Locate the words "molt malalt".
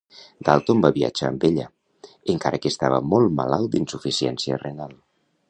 3.13-3.73